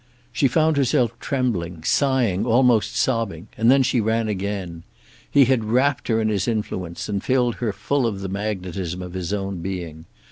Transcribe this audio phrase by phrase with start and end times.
[0.31, 4.81] She found herself trembling, sighing, almost sobbing, and then she ran again.
[5.29, 9.13] He had wrapped her in his influence, and filled her full of the magnetism of
[9.13, 10.05] his own being.